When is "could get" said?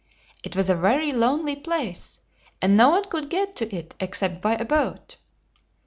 3.05-3.55